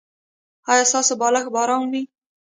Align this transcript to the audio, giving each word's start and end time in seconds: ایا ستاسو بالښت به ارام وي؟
ایا 0.71 0.83
ستاسو 0.91 1.13
بالښت 1.21 1.49
به 1.53 1.59
ارام 1.63 1.83
وي؟ 1.91 2.03